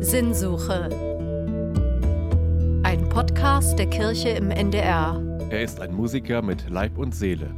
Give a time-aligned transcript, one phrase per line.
[0.00, 0.88] Sinnsuche.
[2.84, 5.20] Ein Podcast der Kirche im NDR.
[5.50, 7.52] Er ist ein Musiker mit Leib und Seele.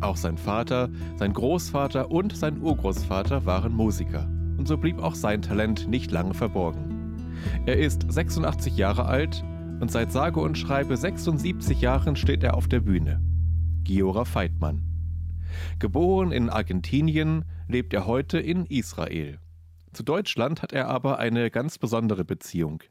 [0.00, 4.28] Auch sein Vater, sein Großvater und sein Urgroßvater waren Musiker.
[4.58, 7.16] Und so blieb auch sein Talent nicht lange verborgen.
[7.64, 9.44] Er ist 86 Jahre alt
[9.80, 13.20] und seit sage und schreibe 76 Jahren steht er auf der Bühne.
[13.84, 14.82] Giora Feitmann.
[15.78, 19.38] Geboren in Argentinien, lebt er heute in Israel.
[19.94, 22.82] Zu Deutschland hat er aber eine ganz besondere Beziehung.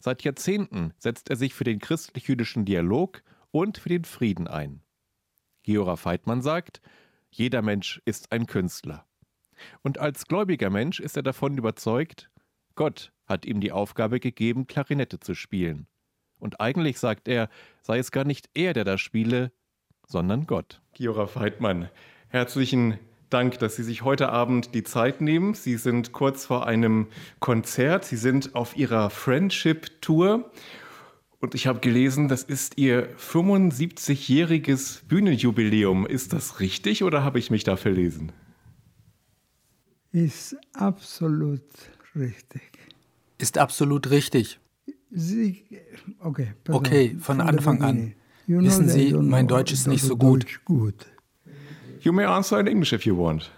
[0.00, 4.82] Seit Jahrzehnten setzt er sich für den christlich-jüdischen Dialog und für den Frieden ein.
[5.62, 6.80] Geora Feitmann sagt,
[7.30, 9.06] jeder Mensch ist ein Künstler.
[9.82, 12.28] Und als gläubiger Mensch ist er davon überzeugt,
[12.74, 15.86] Gott hat ihm die Aufgabe gegeben, Klarinette zu spielen.
[16.38, 17.48] Und eigentlich sagt er,
[17.82, 19.52] sei es gar nicht er, der da spiele,
[20.08, 20.82] sondern Gott.
[20.94, 21.88] Giora Feitmann,
[22.28, 22.98] herzlichen
[23.32, 25.54] Dank, dass Sie sich heute Abend die Zeit nehmen.
[25.54, 27.06] Sie sind kurz vor einem
[27.40, 28.04] Konzert.
[28.04, 30.50] Sie sind auf Ihrer Friendship Tour.
[31.40, 36.06] Und ich habe gelesen, das ist Ihr 75-jähriges Bühnenjubiläum.
[36.06, 38.32] Ist das richtig oder habe ich mich da verlesen?
[40.12, 41.64] Ist absolut
[42.14, 42.62] richtig.
[43.38, 44.60] Ist absolut richtig.
[45.10, 45.64] Sie,
[46.20, 48.14] okay, pardon, okay, von, von Anfang an.
[48.46, 50.64] Wissen Sie, mein Deutsch ist nicht so gut.
[50.64, 51.06] gut.
[52.02, 53.50] You may answer in English if you want.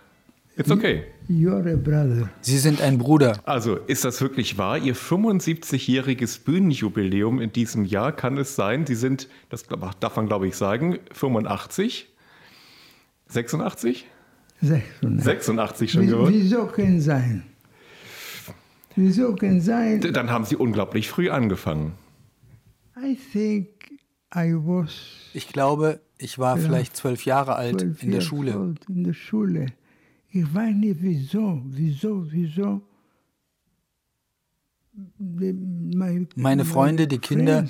[0.56, 1.04] It's okay.
[1.28, 2.30] You're a brother.
[2.42, 3.40] Sie sind ein Bruder.
[3.44, 4.78] Also, ist das wirklich wahr?
[4.78, 8.86] Ihr 75-jähriges Bühnenjubiläum in diesem Jahr kann es sein?
[8.86, 9.64] Sie sind, das
[9.98, 12.06] darf man glaube ich sagen, 85?
[13.28, 14.06] 86?
[14.60, 15.24] 86.
[15.24, 16.34] 86 schon geworden?
[16.34, 17.42] Wieso kann sein?
[18.94, 20.00] Wieso kann sein?
[20.00, 21.94] Dann haben Sie unglaublich früh angefangen.
[22.96, 23.73] I think
[25.32, 28.74] ich glaube, ich war vielleicht zwölf Jahre alt in der Schule.
[28.88, 29.66] In der Schule.
[30.30, 32.82] Ich weiß nicht wieso, wieso, wieso.
[36.36, 37.66] Meine Freunde, die Kinder,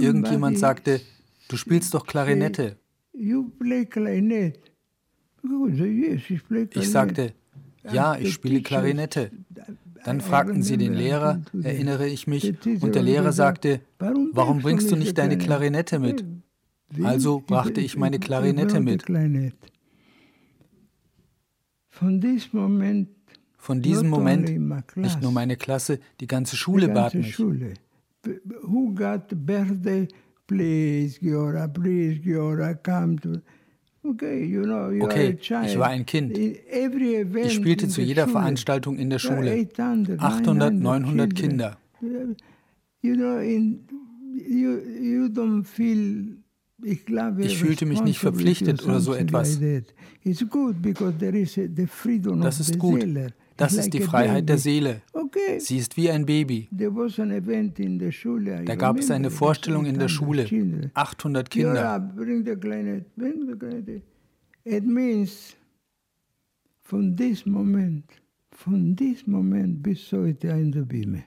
[0.00, 1.00] irgendjemand sagte,
[1.48, 2.76] du spielst doch Klarinette.
[6.74, 7.34] Ich sagte,
[7.92, 9.30] ja, ich spiele Klarinette.
[10.04, 14.96] Dann fragten sie den Lehrer, erinnere ich mich, und der Lehrer sagte, warum bringst du
[14.96, 16.24] nicht deine Klarinette mit?
[17.02, 19.04] Also brachte ich meine Klarinette mit.
[21.88, 23.08] Von diesem Moment,
[23.56, 27.38] Von diesem Moment nicht nur meine Klasse, die ganze Schule bat mich.
[27.38, 30.08] Who got birthday?
[30.46, 33.40] Please, Giora, please, Giora, come to...
[34.02, 36.38] Okay, ich war ein Kind.
[36.38, 39.68] Ich spielte zu jeder Veranstaltung in der Schule.
[40.18, 41.78] 800, 900 Kinder.
[47.38, 49.58] Ich fühlte mich nicht verpflichtet oder so etwas.
[52.40, 53.04] Das ist gut.
[53.58, 55.02] Das ist die Freiheit der Seele.
[55.58, 56.68] Sie ist wie ein Baby.
[56.70, 56.88] Da
[58.76, 60.46] gab es eine Vorstellung in der Schule.
[60.94, 62.12] 800 Kinder.
[64.64, 65.56] It means
[66.82, 68.04] von diesem Moment,
[68.52, 71.24] von diesem Moment bis heute ein Bime.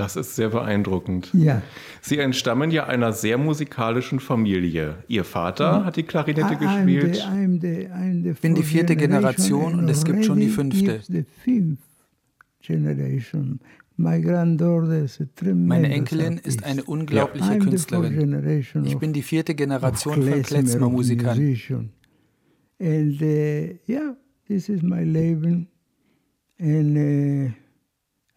[0.00, 1.28] Das ist sehr beeindruckend.
[1.34, 1.60] Ja.
[2.00, 4.94] Sie entstammen ja einer sehr musikalischen Familie.
[5.08, 7.22] Ihr Vater hat die Klarinette gespielt.
[8.24, 11.02] Ich bin die vierte Generation und es gibt schon die fünfte.
[15.54, 18.82] Meine Enkelin ist eine unglaubliche Künstlerin.
[18.86, 21.38] Ich bin die vierte Generation von Klezmer-Musikern.
[22.78, 24.16] Und uh, yeah,
[24.48, 25.68] this is my Leben.
[26.58, 27.52] And, uh,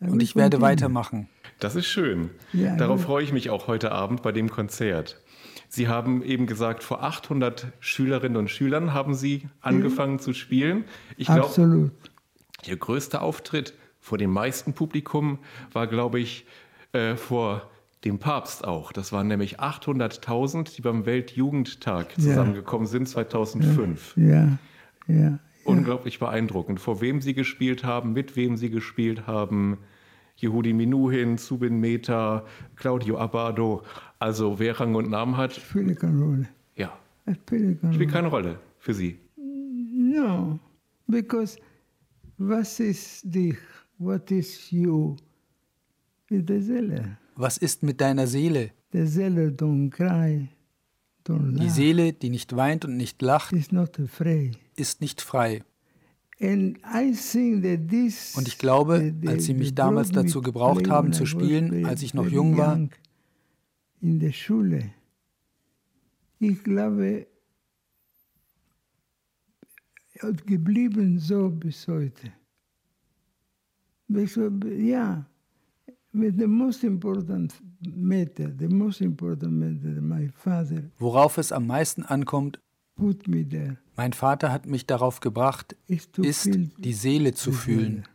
[0.09, 1.27] und ich werde weitermachen.
[1.59, 2.29] Das ist schön.
[2.51, 5.21] Ja, Darauf freue ich mich auch heute Abend bei dem Konzert.
[5.69, 10.21] Sie haben eben gesagt, vor 800 Schülerinnen und Schülern haben Sie angefangen ja.
[10.21, 10.85] zu spielen.
[11.17, 11.91] Ich glaube, Absolut.
[12.65, 15.39] Ihr größter Auftritt vor dem meisten Publikum
[15.71, 16.45] war, glaube ich,
[16.91, 17.69] äh, vor
[18.03, 18.91] dem Papst auch.
[18.91, 24.15] Das waren nämlich 800.000, die beim Weltjugendtag zusammengekommen sind 2005.
[24.17, 24.57] Ja,
[25.07, 25.39] ja, ja.
[25.63, 26.81] Unglaublich beeindruckend.
[26.81, 29.77] Vor wem sie gespielt haben, mit wem sie gespielt haben.
[30.37, 32.43] Yehudi Minuhin, Subin Meta,
[32.75, 33.83] Claudio Abado.
[34.19, 35.53] Also wer Rang und Namen hat.
[35.53, 36.47] Spielt keine Rolle.
[36.75, 36.97] Ja.
[37.45, 39.17] Spielt keine, spielt keine Rolle für Sie.
[39.37, 40.59] No,
[41.07, 41.57] because
[42.37, 43.57] was ist dich?
[43.97, 45.15] What is you?
[46.29, 47.17] Ist der Seele.
[47.35, 48.71] Was ist mit deiner Seele?
[48.91, 50.49] The Seele don't cry,
[51.25, 54.51] don't die Seele, die nicht weint und nicht lacht, is not free.
[54.75, 55.63] ist nicht frei.
[56.43, 62.27] Und ich glaube, als sie mich damals dazu gebraucht haben zu spielen, als ich noch
[62.27, 62.77] jung war,
[64.01, 64.91] in der Schule,
[66.39, 67.27] ich glaube,
[70.45, 72.33] geblieben so bis heute.
[74.09, 75.25] Yeah,
[76.11, 77.53] but the most important
[77.95, 82.59] matter, the most important matter, my father Worauf es am meisten ankommt,
[82.95, 88.05] put me there, mein Vater hat mich darauf gebracht, ist feel die Seele zu fühlen.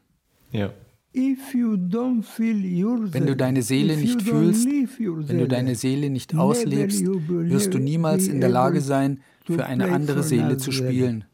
[0.53, 0.73] Ja.
[1.17, 6.11] If you don't feel your Wenn du deine Seele nicht fühlst, Wenn du deine Seele,
[6.11, 11.25] nicht auslebst, wirst du niemals in der Lage sein, für eine andere Seele zu spielen.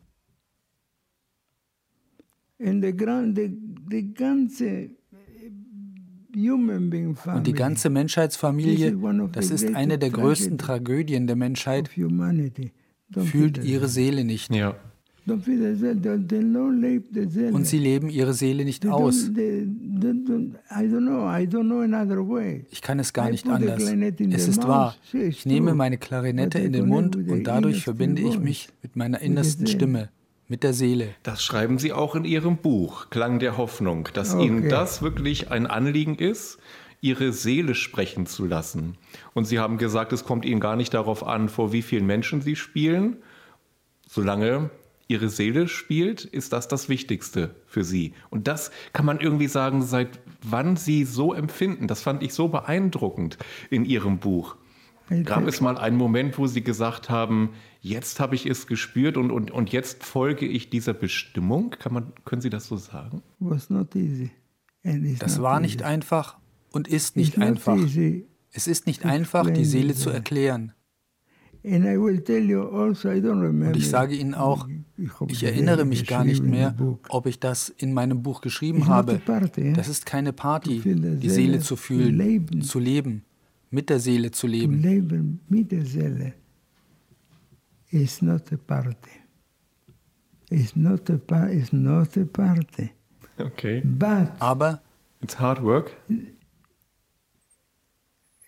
[2.58, 2.82] Und
[7.46, 8.96] die ganze Menschheitsfamilie,
[9.32, 11.90] das ist eine der größten Tragödien der Menschheit,
[13.12, 14.24] fühlt ihre Seele.
[14.24, 14.54] Nicht.
[14.54, 14.76] Ja.
[15.26, 15.44] Und
[17.66, 19.30] sie leben ihre Seele nicht aus.
[22.70, 23.82] Ich kann es gar nicht anders.
[24.32, 24.94] Es ist wahr.
[25.12, 29.66] Ich nehme meine Klarinette in den Mund und dadurch verbinde ich mich mit meiner innersten.
[29.66, 30.10] Stimme,
[30.46, 31.08] mit der Seele.
[31.22, 34.46] Das schreiben Sie auch in Ihrem Buch, Klang der Hoffnung, dass Okay.
[34.46, 36.58] Ihnen das wirklich ein Anliegen ist,
[37.04, 38.96] Ihre Seele sprechen zu lassen.
[39.34, 42.40] Und Sie haben gesagt, es kommt Ihnen gar nicht darauf an, vor wie vielen Menschen
[42.40, 43.18] Sie spielen.
[44.08, 44.70] Solange
[45.06, 48.14] Ihre Seele spielt, ist das das Wichtigste für Sie.
[48.30, 51.88] Und das kann man irgendwie sagen, seit wann Sie so empfinden.
[51.88, 53.36] Das fand ich so beeindruckend
[53.68, 54.56] in Ihrem Buch.
[55.24, 57.50] Gab es mal einen Moment, wo Sie gesagt haben,
[57.82, 61.68] jetzt habe ich es gespürt und, und, und jetzt folge ich dieser Bestimmung?
[61.78, 63.22] Kann man, können Sie das so sagen?
[63.40, 64.30] was not easy.
[65.18, 65.62] Das war easy.
[65.62, 66.38] nicht einfach
[66.74, 67.76] und ist It's nicht not einfach.
[67.76, 68.26] easy.
[68.52, 70.72] Es ist nicht to einfach, die explain Seele the zu erklären.
[71.66, 73.68] And I will tell you also, I don't remember.
[73.68, 74.68] Und ich sage Ihnen auch,
[75.28, 76.74] ich erinnere mich gar nicht mehr,
[77.08, 79.20] ob ich das in meinem Buch geschrieben habe.
[79.74, 83.24] Das ist keine Party, die Seele zu fühlen, zu leben,
[83.70, 84.82] mit der Seele zu leben.
[84.82, 86.34] leben mit der Seele
[87.90, 89.10] is not a party.
[90.50, 92.90] It's not a, pa it's not a party.
[93.38, 93.80] Okay.
[93.84, 94.82] But Aber
[95.24, 95.96] It's hard work.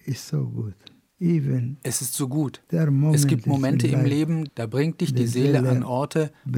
[0.07, 0.75] It's so good.
[1.19, 2.63] Even es ist so gut.
[3.13, 6.53] Es gibt Momente im Leben, da bringt dich die Seele an Orte, an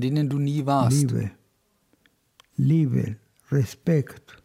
[0.00, 1.00] denen du nie warst.
[1.00, 1.30] Liebe,
[2.56, 3.16] Liebe,
[3.50, 4.42] Respekt.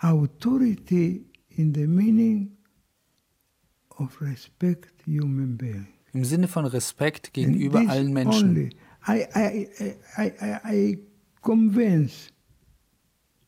[0.00, 2.56] Authority in the meaning
[3.98, 5.88] of respect human being.
[6.12, 8.50] Im Sinne von Respekt gegenüber allen Menschen.
[8.50, 8.70] Only,
[9.06, 9.68] I, I,
[10.16, 10.98] I, I, I
[11.42, 13.47] convinced, wenn nicht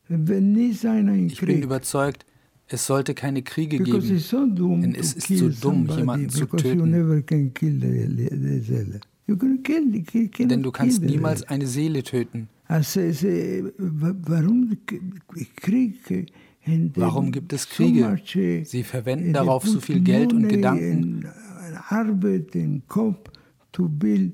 [1.33, 2.25] Ich bin überzeugt,
[2.67, 4.01] es sollte keine Kriege geben.
[4.19, 4.45] so
[4.81, 6.91] Denn es ist so dumm, jemanden zu töten.
[10.31, 12.47] kill Denn du kannst niemals eine Seele töten.
[12.67, 14.15] Äh, wa-
[16.95, 17.99] warum gibt es Kriege?
[18.35, 21.23] äh, Sie verwenden darauf so viel Geld und Gedanken.
[21.25, 21.27] äh,
[21.89, 23.29] Arbeit und Kopf
[23.71, 24.33] to build,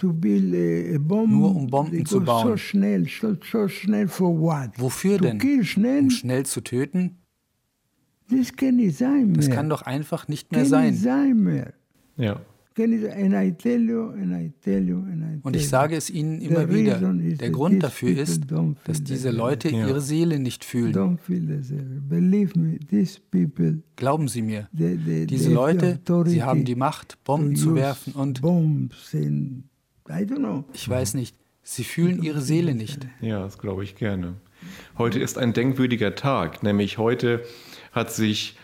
[0.00, 2.48] Nur um Bomben zu bauen.
[2.48, 4.70] So schnell, so, so schnell for what?
[4.76, 5.38] Wofür to denn?
[5.38, 6.04] Kill schnell?
[6.04, 7.18] Um schnell zu töten?
[8.30, 9.36] Das kann nicht sein mehr.
[9.36, 10.94] Das kann doch einfach nicht mehr sein.
[10.94, 11.74] sein mehr.
[12.16, 12.40] Ja.
[15.42, 17.00] Und ich sage es Ihnen immer wieder.
[17.00, 18.42] Der Grund dafür ist,
[18.84, 21.18] dass diese Leute ihre Seele nicht fühlen.
[23.96, 24.68] Glauben Sie mir.
[24.72, 28.42] Diese Leute, sie haben die Macht, Bomben zu werfen und
[30.08, 30.64] I don't know.
[30.72, 33.06] ich weiß nicht, sie fühlen ihre Seele nicht.
[33.20, 34.34] Ja, das glaube ich gerne.
[34.96, 37.44] Heute ist ein denkwürdiger Tag, nämlich heute
[37.92, 38.56] hat sich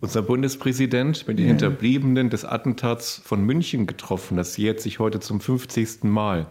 [0.00, 4.36] unser Bundespräsident mit den Hinterbliebenen des Attentats von München getroffen.
[4.36, 6.04] Das jährt sich heute zum 50.
[6.04, 6.46] Mal.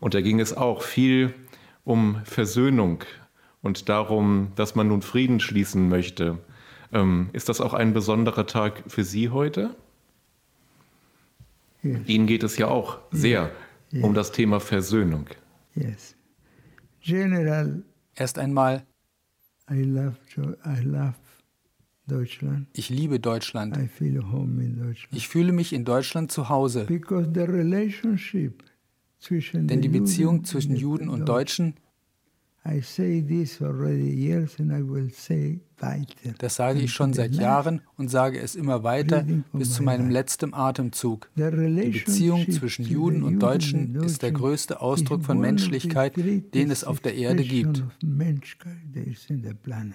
[0.00, 1.34] Und da ging es auch viel
[1.84, 3.04] um Versöhnung
[3.62, 6.38] und darum, dass man nun Frieden schließen möchte.
[6.92, 9.74] Ähm, ist das auch ein besonderer Tag für Sie heute?
[11.82, 13.50] Yes, Ihnen geht es ja auch sehr
[14.00, 15.26] um das Thema Versöhnung.
[15.74, 16.16] yes.
[17.00, 17.82] General,
[18.14, 18.84] Erst einmal,
[19.70, 21.14] I love, Jo- I love
[22.06, 22.66] Deutschland.
[22.74, 23.76] ich liebe Deutschland.
[23.76, 25.16] I feel home in Deutschland.
[25.16, 28.62] Ich fühle mich in Deutschland zu Hause, Because the relationship
[29.18, 31.74] zwischen denn die the Beziehung Juden zwischen and the Juden und Deutschen,
[36.38, 40.54] das sage ich schon seit Jahren und sage es immer weiter bis zu meinem letzten
[40.54, 41.28] Atemzug.
[41.36, 47.00] Die Beziehung zwischen Juden und Deutschen ist der größte Ausdruck von Menschlichkeit, den es auf
[47.00, 47.78] der Erde gibt.
[47.78, 49.94] expression of Menschheit there is in the planet.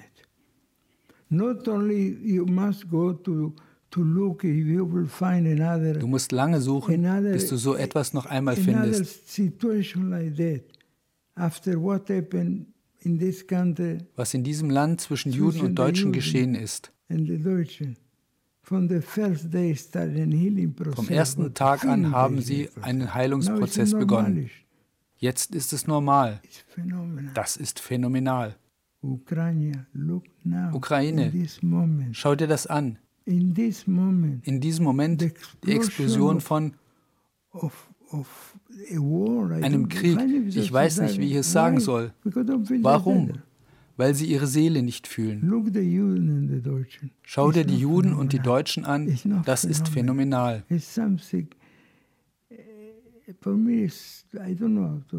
[1.29, 3.53] Not only you must go to,
[3.91, 8.13] to look if you will find another, Du musst lange suchen, bis du so etwas
[8.13, 9.27] noch einmal findest.
[14.15, 16.91] Was in diesem Land zwischen Juden und Deutschen geschehen ist.
[18.63, 18.89] Vom
[21.09, 24.49] ersten Tag an haben sie einen Heilungsprozess begonnen.
[25.17, 26.41] Jetzt ist es normal.
[27.33, 28.55] Das ist phänomenal.
[30.73, 31.31] Ukraine,
[32.11, 32.99] schau dir das an.
[34.43, 35.21] In diesem Moment
[35.65, 36.73] die Explosion von
[39.61, 40.19] einem Krieg.
[40.49, 42.13] Ich weiß nicht, wie ich es sagen soll.
[42.81, 43.31] Warum?
[43.95, 45.51] Weil sie ihre Seele nicht fühlen.
[47.23, 49.17] Schau dir die Juden und die Deutschen an.
[49.45, 50.63] Das ist phänomenal.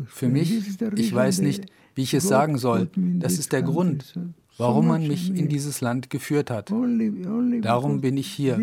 [0.06, 4.18] Für mich, ich weiß nicht, wie ich es sagen soll, das ist der Grund,
[4.58, 6.70] warum man mich in dieses Land geführt hat.
[6.70, 8.58] Darum bin ich hier.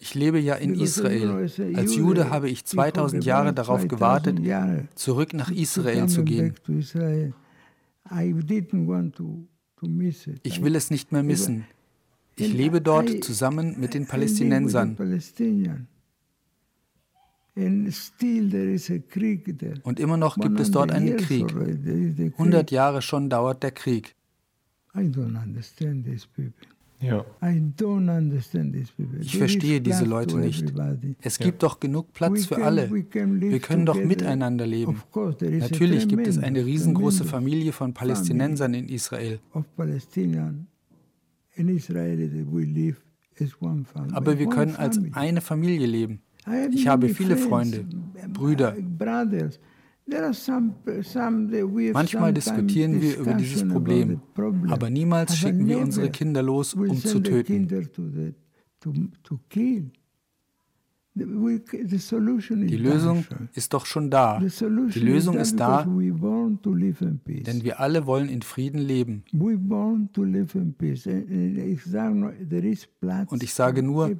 [0.00, 1.50] Ich lebe ja in Israel.
[1.74, 4.38] Als Jude habe ich 2000 Jahre darauf gewartet,
[4.94, 6.54] zurück nach Israel zu gehen.
[10.42, 11.64] Ich will es nicht mehr missen.
[12.38, 14.96] Ich lebe dort zusammen mit den Palästinensern.
[19.82, 21.54] Und immer noch gibt es dort einen Krieg.
[21.54, 24.14] 100 Jahre schon dauert der Krieg.
[27.00, 27.24] Ja.
[29.20, 30.72] Ich verstehe diese Leute nicht.
[31.20, 32.90] Es gibt doch genug Platz für alle.
[32.90, 35.02] Wir können doch miteinander leben.
[35.14, 39.40] Natürlich gibt es eine riesengroße Familie von Palästinensern in Israel.
[44.12, 46.20] Aber wir können als eine Familie leben.
[46.70, 47.84] Ich habe viele Freunde,
[48.32, 48.76] Brüder.
[51.92, 54.20] Manchmal diskutieren wir über dieses Problem,
[54.68, 57.68] aber niemals schicken wir unsere Kinder los, um zu töten.
[61.18, 64.38] Die Lösung ist doch schon da.
[64.38, 69.24] Die Lösung ist da, denn wir alle wollen in Frieden leben.
[73.28, 74.14] Und ich sage nur,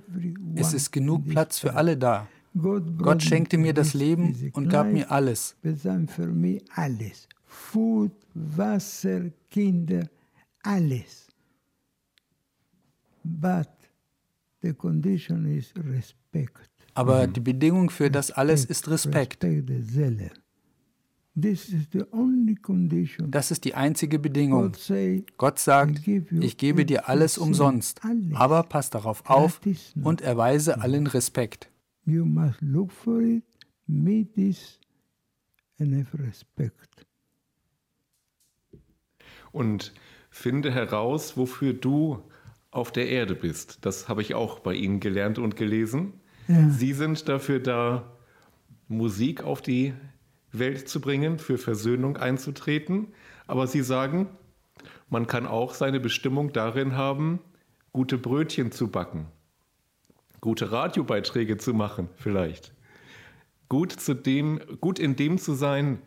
[0.55, 2.27] es ist genug Platz für alle da.
[2.55, 5.55] Gott schenkte mir das Leben und gab mir alles.
[7.45, 10.09] Food, Wasser, Kinder,
[10.63, 11.27] alles.
[13.23, 13.69] But
[14.63, 16.76] the condition is respect.
[16.97, 17.33] Aber mhm.
[17.35, 19.45] die Bedingung für das alles ist Respekt.
[23.29, 24.73] Das ist die einzige Bedingung.
[25.37, 28.01] Gott sagt, ich gebe dir alles umsonst,
[28.33, 29.61] aber pass darauf auf
[30.03, 31.69] und erweise allen Respekt.
[39.53, 39.93] Und
[40.31, 42.23] finde heraus, wofür du
[42.71, 43.85] auf der Erde bist.
[43.85, 46.15] Das habe ich auch bei Ihnen gelernt und gelesen.
[46.49, 46.69] Ja.
[46.71, 48.05] Sie sind dafür da,
[48.89, 49.95] Musik auf die
[50.53, 53.09] Welt zu bringen, für Versöhnung einzutreten.
[53.47, 54.29] Aber Sie sagen,
[55.09, 57.41] man kann auch seine Bestimmung darin haben,
[57.93, 59.27] gute Brötchen zu backen,
[60.41, 62.73] gute Radiobeiträge zu machen, vielleicht.
[63.69, 66.01] Gut, zu dem, gut in dem zu sein,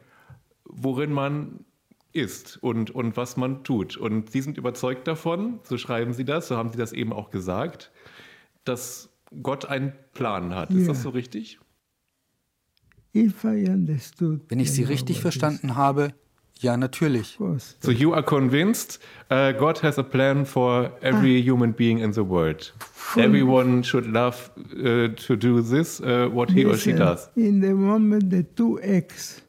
[0.63, 1.65] worin man
[2.13, 3.98] ist und, und was man tut.
[3.98, 7.29] Und Sie sind überzeugt davon, so schreiben Sie das, so haben Sie das eben auch
[7.29, 7.91] gesagt,
[8.63, 9.09] dass
[9.41, 10.71] Gott einen Plan hat.
[10.71, 11.59] Ist das so richtig?
[13.13, 16.13] Wenn ich Sie richtig verstanden habe,
[16.62, 17.38] ja, natürlich.
[17.79, 19.00] So you are convinced
[19.31, 21.53] uh, God has a plan for every ah.
[21.53, 22.74] human being in the world.
[23.15, 27.29] Everyone should love uh, to do this, uh, what he or she does.
[27.36, 29.41] In the moment the two eggs,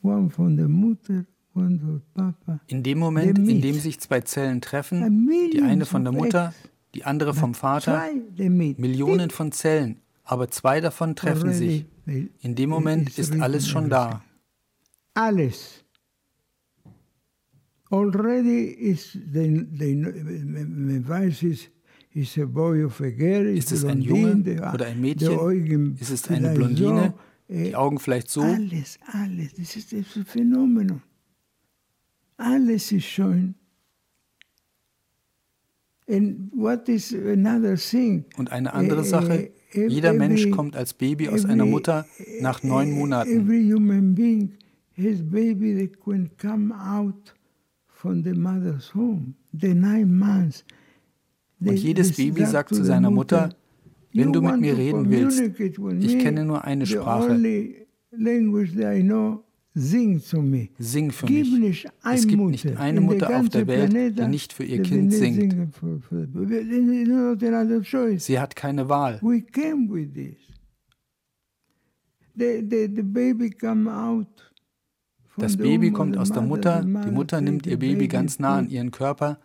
[0.00, 2.60] one from the Mutter, one from Papa.
[2.66, 6.52] In dem Moment, in dem sich zwei Zellen treffen, die eine von der Mutter,
[6.94, 8.04] die andere vom Vater,
[8.36, 11.86] Millionen von Zellen, aber zwei davon treffen sich.
[12.40, 14.22] In dem Moment ist alles schon da.
[15.14, 15.84] Alles.
[17.90, 21.70] Already is the, the weiß ist,
[22.14, 25.96] ist a boy of a girl, ist es ein Junge oder ein Mädchen?
[26.00, 27.14] Ist es eine Blondine?
[27.48, 28.40] Die eh, Augen vielleicht so?
[28.40, 29.52] Alles, alles.
[29.54, 31.02] Das ist ein Phänomen.
[32.38, 33.54] Alles ist schon
[38.36, 42.06] und eine andere Sache, jeder Mensch kommt als Baby aus einer Mutter
[42.40, 43.48] nach neun Monaten.
[51.64, 53.50] Und jedes Baby sagt zu seiner Mutter,
[54.12, 55.40] wenn du mit mir reden willst,
[56.00, 57.40] ich kenne nur eine Sprache.
[60.78, 61.86] Sing für mich.
[62.04, 65.56] Es gibt nicht eine Mutter auf der Welt, die nicht für ihr Kind singt.
[68.18, 69.18] Sie hat keine Wahl.
[75.38, 78.90] Das Baby kommt aus der Mutter, die Mutter nimmt ihr Baby ganz nah an ihren
[78.90, 79.40] Körper.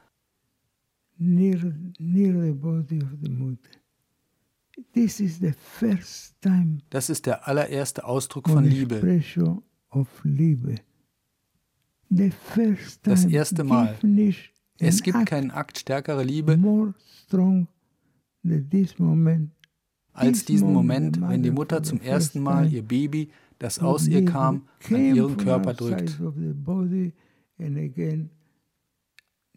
[6.90, 8.66] Das ist der allererste Ausdruck von
[10.24, 10.76] Liebe.
[12.10, 13.96] Das erste Mal.
[14.80, 16.58] Es gibt keinen Akt stärkerer Liebe
[20.14, 23.30] als diesen Moment, wenn die Mutter zum ersten Mal ihr Baby,
[23.60, 26.20] das aus ihr kam, an ihren Körper drückt.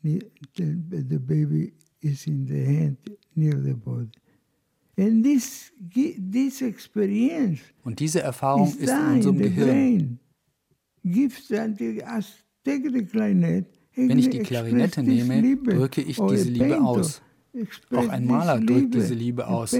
[0.02, 2.98] The baby is in the hand
[3.34, 4.19] near the body.
[5.00, 10.18] And this, this experience Und diese Erfahrung ist in unserem Gehirn.
[13.94, 17.22] Wenn ich die Klarinette nehme, drücke ich diese Liebe aus.
[17.90, 19.72] Auch ein Maler drückt diese Liebe aus.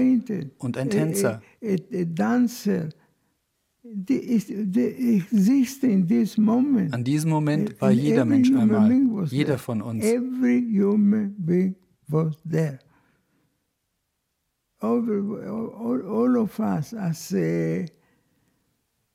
[0.57, 1.41] Und ein Tänzer.
[6.91, 10.03] An diesem Moment war jeder Mensch einmal, jeder von uns.
[14.81, 17.85] All, all, all of us as a,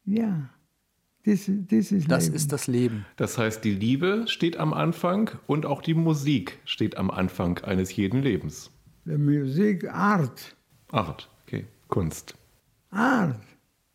[0.07, 0.49] yeah.
[1.25, 3.05] This, this is das ist das Leben.
[3.17, 7.97] Das heißt, die Liebe steht am Anfang und auch die Musik steht am Anfang eines
[7.97, 8.71] jeden Lebens.
[9.07, 10.55] The music, art.
[10.93, 12.37] Art, okay, Kunst.
[12.91, 13.41] Art.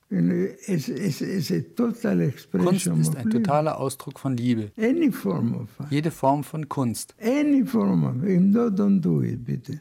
[0.09, 4.73] Is, is, is a total expression Kunst ist ein totaler Ausdruck von Liebe.
[4.77, 5.89] Any form of art.
[5.89, 7.15] Jede Form von Kunst.
[7.21, 8.41] Any form of it.
[8.53, 9.79] Don't do it, bitte.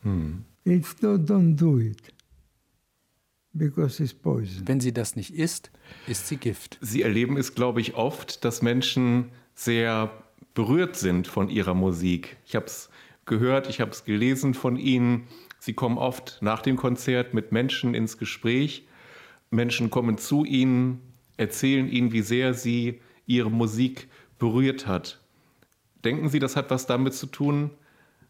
[0.00, 0.46] Hm.
[0.66, 2.14] If not, don't do it.
[3.52, 4.66] Because it's poison.
[4.66, 5.70] Wenn sie das nicht isst,
[6.06, 6.78] ist sie Gift.
[6.80, 10.10] Sie erleben es, glaube ich, oft, dass Menschen sehr
[10.54, 12.36] berührt sind von ihrer Musik.
[12.46, 12.88] Ich habe es
[13.26, 15.28] gehört, ich habe es gelesen von ihnen.
[15.58, 18.86] Sie kommen oft nach dem Konzert mit Menschen ins Gespräch.
[19.50, 21.00] Menschen kommen zu ihnen,
[21.36, 25.20] erzählen ihnen, wie sehr sie ihre Musik berührt hat.
[26.04, 27.70] Denken Sie, das hat was damit zu tun,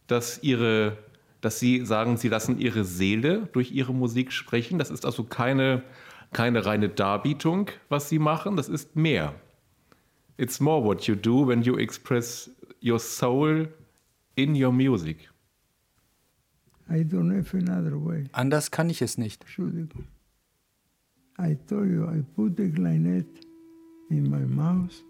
[0.07, 0.99] dass ihre
[1.45, 4.79] dass Sie sagen, Sie lassen Ihre Seele durch Ihre Musik sprechen.
[4.79, 5.83] Das ist also keine,
[6.33, 9.35] keine reine Darbietung, was Sie machen, das ist mehr.
[10.37, 12.51] It's more what you do when you express
[12.83, 13.69] your soul
[14.35, 15.31] in your music.
[16.89, 18.25] I don't have another way.
[18.33, 19.45] Anders kann ich es nicht.
[21.39, 23.27] I told you, I put the clarinet.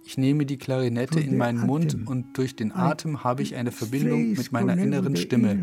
[0.05, 4.33] Ich nehme die Klarinette in meinen Mund und durch den Atem habe ich eine Verbindung
[4.33, 5.63] mit meiner inneren Stimme.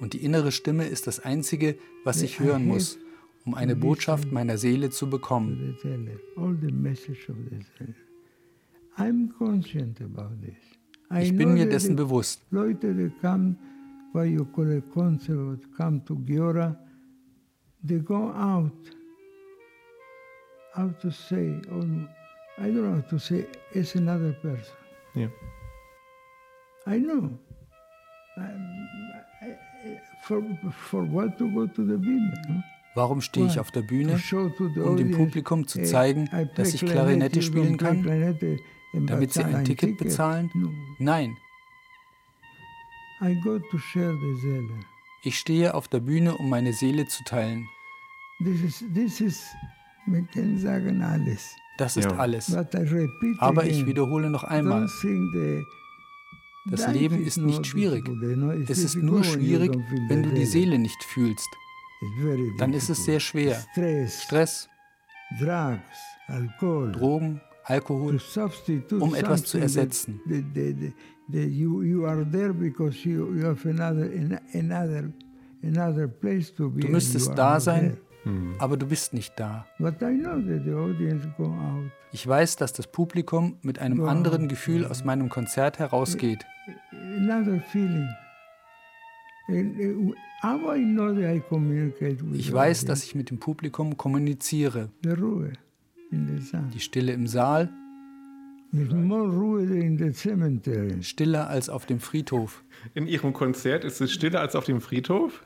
[0.00, 2.98] Und die innere Stimme ist das Einzige, was ich hören muss,
[3.46, 5.76] um eine Botschaft meiner Seele zu bekommen.
[11.20, 12.42] Ich bin mir dessen bewusst.
[12.50, 13.10] Leute, die
[14.24, 16.76] you call a concert, come to Giora,
[17.84, 18.72] they go out,
[20.74, 21.82] how to say, or
[22.58, 24.74] I don't know how to say, it's another person.
[25.14, 25.28] Yeah.
[26.86, 27.30] I know.
[28.36, 28.42] I,
[29.42, 29.56] I,
[30.24, 32.42] for, for what to go to the Bible?
[32.48, 32.62] No?
[32.94, 34.18] Warum stehe ich auf der Bühne,
[34.84, 38.02] um dem Publikum zu zeigen, dass ich Klarinette spielen kann,
[39.06, 40.50] damit sie ein Ticket bezahlen?
[40.98, 41.36] Nein.
[45.22, 47.66] Ich stehe auf der Bühne, um meine Seele zu teilen.
[51.76, 52.54] Das ist alles.
[53.38, 54.88] Aber ich wiederhole noch einmal.
[56.70, 58.04] Das Leben ist nicht schwierig.
[58.68, 59.72] Es ist nur schwierig,
[60.08, 61.48] wenn du die Seele nicht fühlst.
[62.58, 63.64] Dann ist es sehr schwer.
[64.22, 64.68] Stress,
[66.92, 68.18] Drogen, Alkohol,
[69.00, 70.20] um etwas zu ersetzen.
[76.86, 77.96] Du müsstest da sein,
[78.58, 79.66] aber du bist nicht da.
[82.12, 86.44] Ich weiß, dass das Publikum mit einem anderen Gefühl aus meinem Konzert herausgeht.
[92.34, 94.90] Ich weiß, dass ich mit dem Publikum kommuniziere.
[96.74, 97.70] Die Stille im Saal.
[101.02, 102.62] Stiller als auf dem Friedhof.
[102.94, 105.42] In Ihrem Konzert ist es stiller als auf dem Friedhof?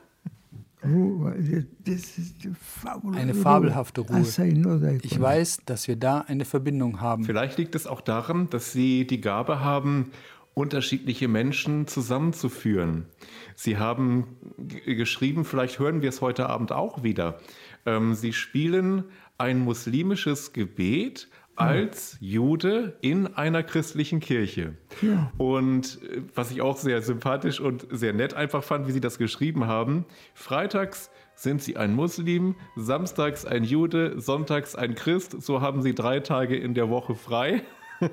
[3.13, 4.99] Eine fabelhafte Ruhe.
[5.01, 7.23] Ich weiß, dass wir da eine Verbindung haben.
[7.23, 10.11] Vielleicht liegt es auch daran, dass Sie die Gabe haben,
[10.53, 13.05] unterschiedliche Menschen zusammenzuführen.
[13.55, 14.27] Sie haben
[14.85, 17.39] geschrieben, vielleicht hören wir es heute Abend auch wieder.
[17.85, 19.05] Ähm, Sie spielen
[19.37, 24.75] ein muslimisches Gebet als Jude in einer christlichen Kirche.
[25.01, 25.31] Ja.
[25.37, 29.17] Und äh, was ich auch sehr sympathisch und sehr nett einfach fand, wie Sie das
[29.17, 35.81] geschrieben haben, freitags sind Sie ein Muslim, samstags ein Jude, sonntags ein Christ, so haben
[35.81, 37.63] Sie drei Tage in der Woche frei.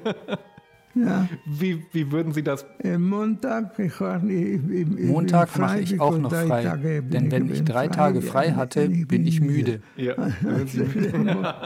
[0.94, 1.28] Ja.
[1.46, 2.66] Wie, wie würden Sie das?
[2.82, 7.64] Äh, Montag, ich war, ich, ich, Montag mache ich auch noch frei, denn wenn ich
[7.64, 9.82] drei Tage frei hatte, bin ich müde.
[9.96, 10.14] Ja.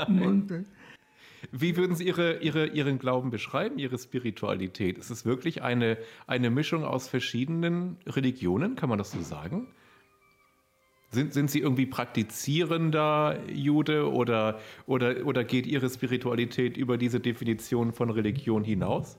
[0.08, 0.64] Montag.
[1.52, 4.98] Wie würden Sie Ihre, Ihre, Ihren Glauben beschreiben, Ihre Spiritualität?
[4.98, 8.76] Ist es wirklich eine, eine Mischung aus verschiedenen Religionen?
[8.76, 9.68] Kann man das so sagen?
[11.10, 17.92] Sind, sind Sie irgendwie praktizierender Jude oder, oder, oder geht Ihre Spiritualität über diese Definition
[17.92, 19.16] von Religion hinaus?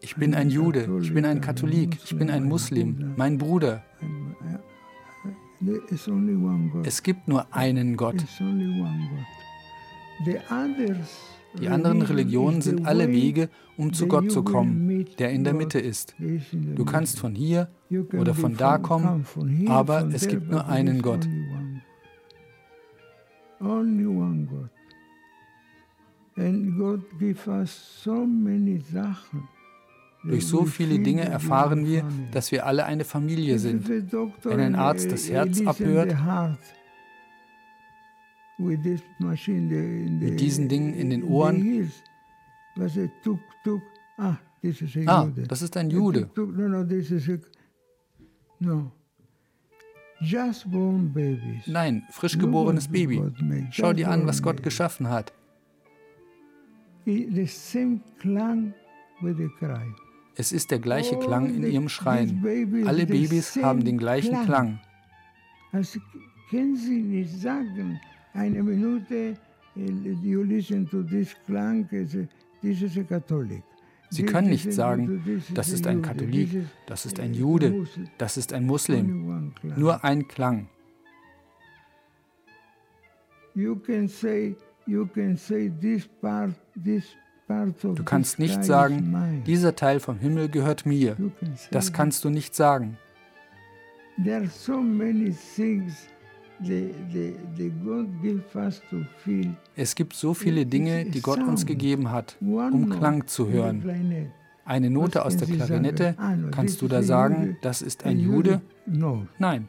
[0.00, 3.84] Ich bin ein Jude, ich bin ein Katholik, ich bin ein Muslim, mein Bruder.
[6.84, 8.24] Es gibt nur einen Gott.
[11.60, 15.78] Die anderen Religionen sind alle Wege, um zu Gott zu kommen, der in der Mitte
[15.78, 16.14] ist.
[16.74, 17.68] Du kannst von hier
[18.12, 19.24] oder von da kommen,
[19.66, 21.28] aber es gibt nur einen Gott.
[23.60, 24.70] Only one God.
[26.36, 29.48] And God gives us so many Sachen.
[30.24, 33.88] Durch so viele Dinge erfahren wir, dass wir alle eine Familie sind.
[33.88, 36.14] Wenn ein Arzt das Herz abhört,
[40.20, 41.90] mit diesen Dingen in den Ohren,
[45.06, 46.28] ah, das ist ein Jude.
[51.66, 53.22] Nein, frisch geborenes Baby.
[53.70, 55.32] Schau dir an, was Gott geschaffen hat.
[60.40, 62.44] Es ist der gleiche Klang in ihrem Schreien.
[62.86, 64.78] Alle Babys haben den gleichen Klang.
[65.72, 65.98] Also
[66.48, 68.00] können Sie nicht sagen,
[68.34, 69.36] eine Minute,
[69.74, 73.64] you listen to this Klang, this is a Catholic.
[74.10, 78.64] Sie können nicht sagen, das ist ein Katholik, das ist ein Jude, das ist ein
[78.64, 79.52] Muslim.
[79.76, 80.68] Nur ein Klang.
[83.54, 87.04] You can say, you can say this part, this
[87.48, 91.16] Du kannst nicht sagen, dieser Teil vom Himmel gehört mir.
[91.70, 92.98] Das kannst du nicht sagen.
[99.76, 104.32] Es gibt so viele Dinge, die Gott uns gegeben hat, um Klang zu hören.
[104.64, 106.14] Eine Note aus der Klarinette,
[106.50, 108.60] kannst du da sagen, das ist ein Jude?
[109.38, 109.68] Nein.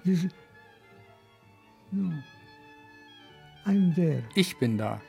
[4.36, 5.00] Ich bin da.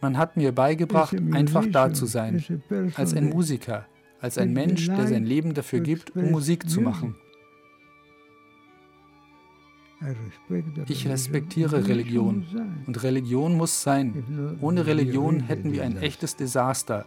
[0.00, 2.42] Man hat mir beigebracht, einfach da zu sein,
[2.94, 3.86] als ein Musiker,
[4.20, 7.16] als ein Mensch, der sein Leben dafür gibt, um Musik zu machen.
[10.88, 12.46] Ich respektiere Religion.
[12.86, 14.56] und Religion muss sein.
[14.60, 17.04] Ohne Religion hätten wir ein echtes Desaster.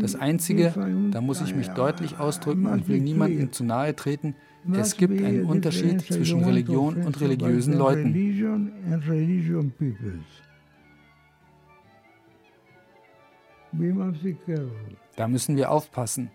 [0.00, 4.36] Das Einzige, da muss ich mich deutlich ausdrücken und will niemandem zu nahe treten,
[4.72, 8.14] es gibt einen Unterschied zwischen Religion und religiösen Leuten.
[15.16, 16.30] Da müssen wir aufpassen.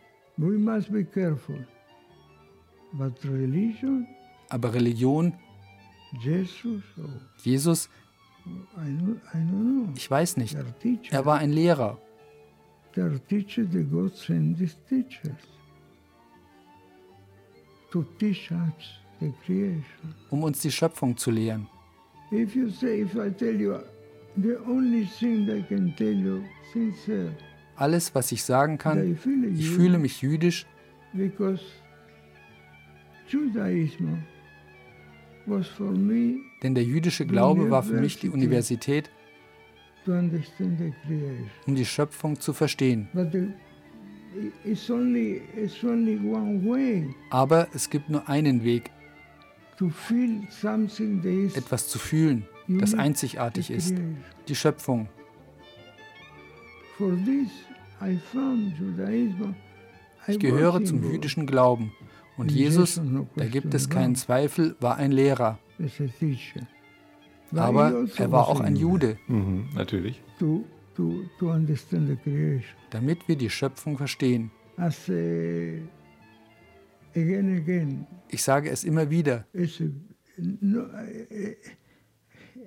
[4.50, 5.34] Aber Religion,
[7.44, 7.90] Jesus,
[9.96, 10.58] ich weiß nicht,
[11.12, 12.00] er war ein Lehrer.
[20.30, 21.68] Um uns die Schöpfung zu lehren.
[27.76, 28.98] Alles, was ich sagen kann,
[29.56, 30.66] ich fühle mich jüdisch,
[36.64, 39.10] denn der jüdische Glaube war für mich die Universität,
[41.66, 43.08] um die Schöpfung zu verstehen.
[47.30, 48.92] Aber es gibt nur einen Weg,
[51.56, 53.96] etwas zu fühlen, das einzigartig ist,
[54.48, 55.08] die Schöpfung.
[60.28, 61.92] Ich gehöre zum jüdischen Glauben.
[62.38, 63.02] Und Jesus,
[63.36, 65.60] da gibt es keinen Zweifel, war ein Lehrer.
[67.56, 69.18] Aber also er war auch ein Jude.
[69.28, 70.22] Mhm, natürlich
[70.98, 72.76] to, to understand the creation.
[72.90, 74.52] Damit wir die Schöpfung verstehen.
[74.76, 75.14] As, uh,
[77.16, 78.08] again, again.
[78.30, 79.46] Ich sage es immer wieder.
[80.38, 80.86] No,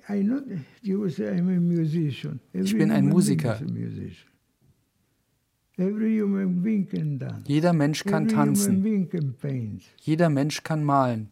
[0.09, 0.43] I not,
[0.81, 2.39] you say I'm a musician.
[2.53, 3.59] Every ich bin ein Musiker.
[7.45, 9.09] Jeder Mensch kann tanzen.
[9.97, 11.31] Jeder Mensch kann malen.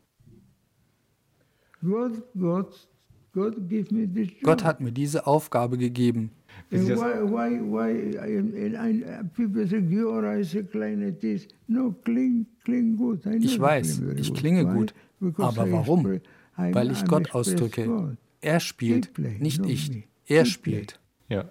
[4.43, 6.31] Gott hat mir diese Aufgabe gegeben.
[6.71, 11.47] And why, why, why, and, and people say, Giora is a Kleinetist.
[11.67, 13.25] No, kling, kling gut.
[13.25, 14.93] Ich weiß, ich klinge gut.
[15.37, 16.19] Aber warum?
[16.55, 18.17] weil ich Gott ausdrücke.
[18.41, 20.07] Er spielt, nicht ich.
[20.25, 20.99] Er spielt.
[21.27, 21.45] Ja.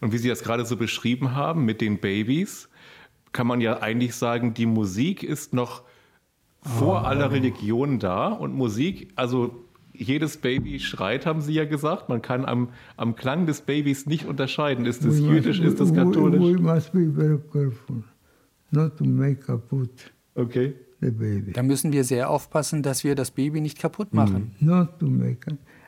[0.00, 2.68] Und wie Sie das gerade so beschrieben haben mit den Babys,
[3.32, 5.82] kann man ja eigentlich sagen, die Musik ist noch
[6.62, 7.06] vor oh.
[7.06, 9.64] aller Religion da und Musik, also
[10.00, 12.08] jedes Baby schreit, haben Sie ja gesagt.
[12.08, 14.86] Man kann am, am Klang des Babys nicht unterscheiden.
[14.86, 16.40] Ist es jüdisch, ist es katholisch?
[16.40, 18.02] We, we must be very careful
[18.70, 20.74] not to make kaputt okay.
[21.00, 21.52] the baby.
[21.52, 24.54] Da müssen wir sehr aufpassen, dass wir das Baby nicht kaputt machen.
[24.60, 24.66] Mm.
[24.66, 25.46] Not to make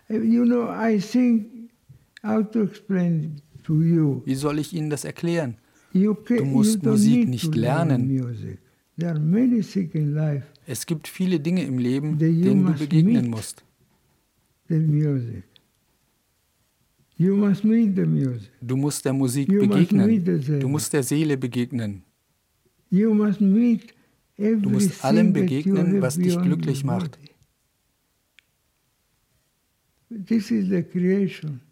[0.09, 1.70] You know, I think
[2.22, 4.22] how to explain to you.
[4.25, 5.57] Wie soll ich Ihnen das erklären?
[5.92, 8.11] Du musst Musik nicht lernen.
[10.66, 13.64] Es gibt viele Dinge im Leben, denen du begegnen musst.
[18.61, 20.61] Du musst der Musik begegnen.
[20.61, 22.03] Du musst der Seele begegnen.
[22.91, 27.19] Du musst allem begegnen, was dich glücklich macht.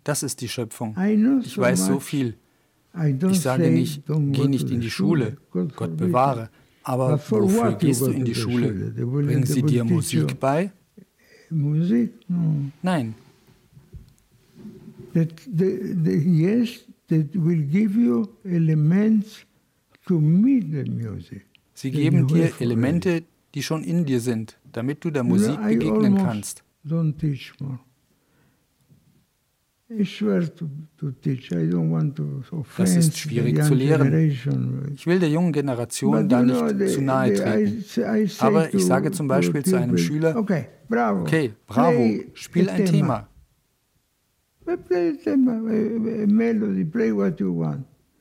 [0.04, 0.96] Das ist die Schöpfung.
[1.44, 2.34] Ich weiß so viel.
[3.30, 6.50] Ich sage nicht, geh nicht in die Schule, Gott bewahre.
[6.82, 8.92] Aber wofür gehst du in die Schule?
[8.96, 10.72] Bringen sie dir Musik bei?
[11.50, 12.12] Musik?
[12.82, 13.14] Nein.
[15.12, 19.44] That the, the, yes, that will give you elements
[20.06, 21.46] to meet the music.
[21.74, 23.22] Sie geben dir Elemente,
[23.54, 26.62] die schon in dir sind, damit du der Musik begegnen kannst.
[26.84, 27.80] Don't teach more.
[32.76, 34.92] Das ist schwierig zu lehren.
[34.94, 37.84] Ich will der jungen Generation da nicht zu nahe treten.
[38.38, 41.24] Aber ich sage zum Beispiel zu einem Schüler, okay, bravo,
[42.34, 43.26] spiel ein Thema.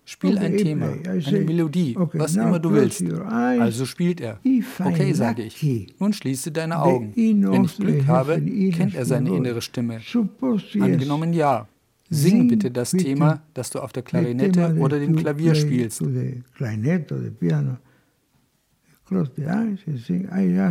[0.06, 3.04] Spiel ein Thema, eine Melodie, was immer du willst.
[3.04, 4.40] Also spielt er.
[4.84, 5.94] Okay, sage ich.
[6.00, 7.14] Nun schließe deine Augen.
[7.16, 10.00] Wenn ich Glück habe, kennt er seine innere Stimme.
[10.80, 11.68] Angenommen ja.
[12.12, 16.02] Sing bitte das Thema, das du auf der Klarinette oder dem Klavier spielst.
[16.02, 16.42] Er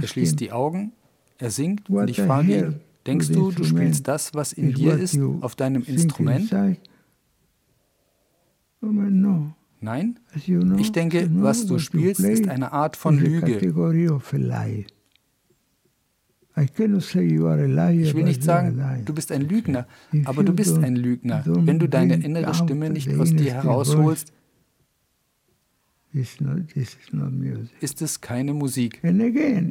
[0.02, 0.90] schließt die Augen,
[1.38, 2.74] er singt und ich frage ihn,
[3.07, 6.53] denkst du, du spielst das, was in dir ist, auf deinem Instrument?
[9.81, 10.18] Nein?
[10.79, 13.57] Ich denke, was du spielst, ist eine Art von Lüge.
[13.57, 13.62] Ich
[18.14, 19.87] will nicht sagen, du bist ein Lügner,
[20.24, 24.33] aber du bist ein Lügner, wenn du deine innere Stimme nicht aus dir herausholst.
[26.12, 29.05] Ist es keine Musik?
[29.05, 29.70] And again,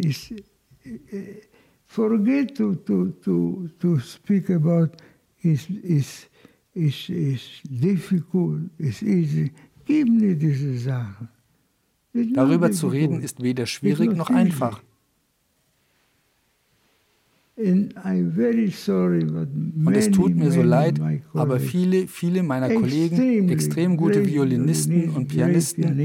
[1.87, 4.91] forget to, to, to, to speak about
[5.41, 6.27] is, is
[6.77, 9.51] ist, ist difficult, ist easy.
[9.85, 11.29] Gib mir diese Sachen.
[12.33, 14.81] Darüber zu reden ist weder schwierig noch einfach.
[17.55, 17.95] Und
[19.93, 20.99] es tut mir so leid,
[21.33, 25.97] aber viele, viele meiner Kollegen, extrem gute Violinisten und Pianisten,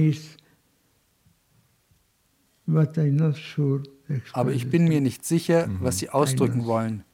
[4.33, 7.05] aber ich bin mir nicht sicher, was sie ausdrücken wollen.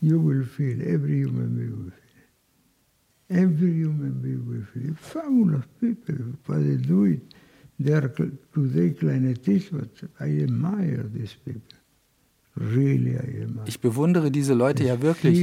[0.00, 2.06] You will feel, every human being will feel.
[3.28, 7.22] Every human being will feel fabulous people, but they do it.
[7.78, 9.90] They are today clarinetists, but
[10.20, 11.62] I admire these people.
[12.56, 13.66] Really, I admire.
[13.66, 15.38] Ich bewundere diese Leute ja wirklich.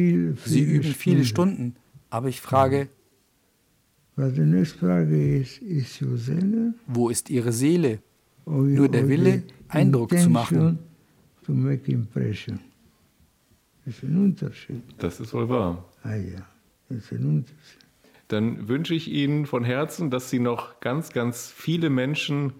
[0.46, 1.76] Sie üben viele Stunden,
[2.10, 2.90] aber ich frage,
[6.18, 6.74] Seele?
[6.88, 8.00] Wo ist ihre Seele?
[8.46, 10.80] Nur der Wille, Eindruck zu machen.
[11.46, 12.60] To make impression.
[13.86, 14.82] Das ist ein Unterschied.
[14.98, 15.84] Das ist wohl wahr.
[16.04, 16.46] Ah ja.
[18.28, 22.54] Dann wünsche ich Ihnen von Herzen, dass Sie noch ganz, ganz viele Menschen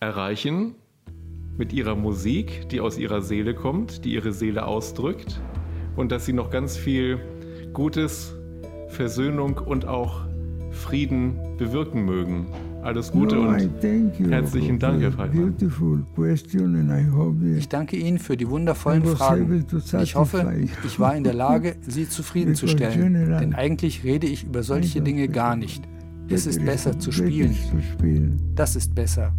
[0.00, 0.74] erreichen
[1.58, 5.40] mit Ihrer Musik, die aus Ihrer Seele kommt, die Ihre Seele ausdrückt
[5.96, 7.20] und dass Sie noch ganz viel
[7.72, 8.34] Gutes,
[8.88, 10.26] Versöhnung und auch
[10.70, 12.46] Frieden bewirken mögen.
[12.82, 13.70] Alles Gute no, und
[14.28, 15.52] herzlichen Dank, Herr Pfeiffer.
[17.56, 19.64] Ich danke Ihnen für die wundervollen Fragen.
[20.02, 20.52] Ich hoffe,
[20.84, 25.54] ich war in der Lage, Sie zufriedenzustellen, denn eigentlich rede ich über solche Dinge gar
[25.56, 25.84] nicht.
[26.28, 27.54] Es ist besser zu spielen.
[28.54, 29.32] Das ist besser.